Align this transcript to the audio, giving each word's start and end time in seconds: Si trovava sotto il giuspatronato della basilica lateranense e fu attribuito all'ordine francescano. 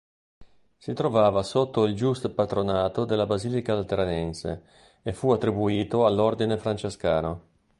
Si 0.77 0.93
trovava 0.93 1.43
sotto 1.43 1.83
il 1.83 1.93
giuspatronato 1.95 3.05
della 3.05 3.27
basilica 3.27 3.75
lateranense 3.75 4.63
e 5.03 5.13
fu 5.13 5.31
attribuito 5.31 6.07
all'ordine 6.07 6.57
francescano. 6.57 7.41